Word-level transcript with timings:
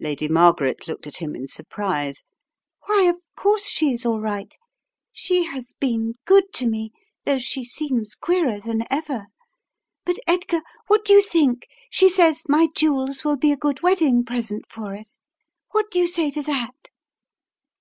Lady 0.00 0.26
Margaret 0.26 0.88
looked 0.88 1.06
at 1.06 1.18
him 1.18 1.36
in 1.36 1.46
surprise. 1.46 2.24
Why, 2.86 3.02
of 3.04 3.14
course 3.36 3.68
she 3.68 3.92
is 3.92 4.04
all 4.04 4.20
right. 4.20 4.52
She 5.12 5.44
has 5.44 5.72
been 5.78 6.14
good 6.26 6.52
to 6.54 6.68
me, 6.68 6.90
though 7.24 7.38
she 7.38 7.64
seems 7.64 8.16
queerer 8.16 8.58
than 8.58 8.82
ever. 8.90 9.26
But, 10.04 10.16
Edgar, 10.26 10.62
what 10.88 11.04
do 11.04 11.12
you 11.12 11.22
think, 11.22 11.68
she 11.90 12.08
says 12.08 12.42
my 12.48 12.66
jewels 12.74 13.22
will 13.22 13.36
be 13.36 13.52
a 13.52 13.56
good 13.56 13.80
wedding 13.80 14.24
present 14.24 14.64
for 14.68 14.96
us! 14.96 15.20
What 15.70 15.92
do 15.92 16.00
you 16.00 16.08
say 16.08 16.32
to 16.32 16.42
that?" 16.42 16.88